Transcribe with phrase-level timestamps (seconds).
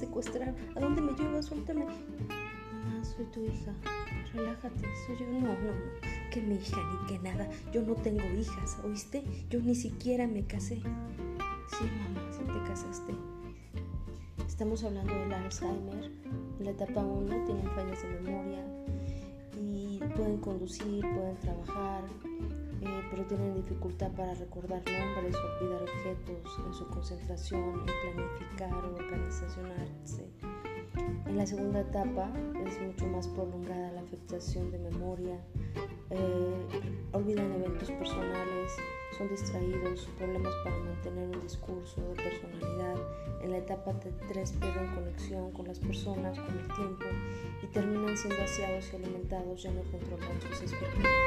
[0.00, 0.54] secuestrar.
[0.76, 1.46] ¿A dónde me llevas?
[1.46, 1.84] Suéltame.
[1.84, 3.72] Mamá, soy tu hija.
[4.34, 4.88] Relájate.
[5.06, 5.26] Soy yo.
[5.26, 6.30] No, no, no.
[6.30, 7.48] Que mi hija ni que nada.
[7.72, 9.22] Yo no tengo hijas, ¿oíste?
[9.50, 10.76] Yo ni siquiera me casé.
[10.76, 13.14] Sí, mamá, sí te casaste.
[14.46, 16.10] Estamos hablando del Alzheimer.
[16.58, 18.64] En la etapa 1 tienen fallas de memoria
[19.58, 22.04] y pueden conducir, pueden trabajar,
[23.30, 30.28] tienen dificultad para recordar nombres, olvidar objetos, en su concentración, en planificar o organizacionarse.
[31.26, 32.32] En la segunda etapa
[32.66, 35.38] es mucho más prolongada la afectación de memoria,
[36.10, 36.66] eh,
[37.12, 38.72] olvidan eventos personales,
[39.16, 42.96] son distraídos, problemas para mantener un discurso de personalidad.
[43.44, 43.94] En la etapa
[44.28, 47.04] 3 pierden conexión con las personas, con el tiempo
[47.62, 51.19] y terminan siendo aseados y alimentados, ya no controlan sus expectativas.